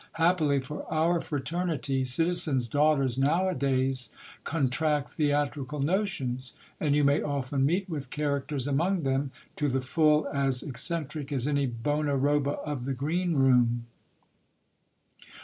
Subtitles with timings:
[0.13, 4.09] Happily for our fraternity, citizens' daughters now a days
[4.43, 10.27] contract theatrical notions; and you may often meet with characters among them, to the full
[10.33, 13.85] as eccentric as any bona roba of the green room.